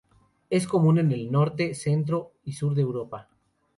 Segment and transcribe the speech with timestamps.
[0.49, 3.29] Es común en el norte, centro y sur de Europa.